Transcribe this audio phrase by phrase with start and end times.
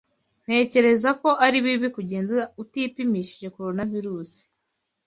[0.45, 4.41] Ntekereza ko ari bibi kugenda utipimishije Coronavirusi